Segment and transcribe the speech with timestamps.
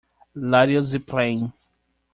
[0.49, 1.41] Ladeuzeplein.